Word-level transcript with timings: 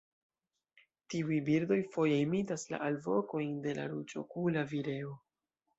Tiuj 1.13 1.37
birdoj 1.51 1.77
foje 1.97 2.17
imitas 2.23 2.67
la 2.73 2.81
alvokojn 2.89 3.55
de 3.69 3.79
la 3.81 3.89
Ruĝokula 3.95 4.71
vireo. 4.75 5.19